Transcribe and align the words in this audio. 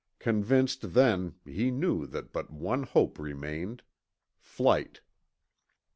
Convinced 0.17 0.95
then, 0.95 1.35
he 1.45 1.69
knew 1.69 2.07
that 2.07 2.33
but 2.33 2.49
one 2.51 2.81
hope 2.81 3.19
remained 3.19 3.83
flight. 4.35 5.01